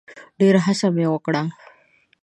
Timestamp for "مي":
0.95-1.05